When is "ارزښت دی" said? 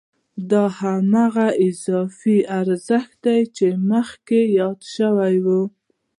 2.59-3.39